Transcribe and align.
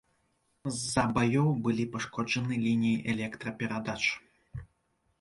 З-за 0.77 1.03
баёў 1.17 1.49
былі 1.69 1.85
пашкоджаны 1.97 2.55
лініі 2.67 2.97
электраперадач. 3.17 4.03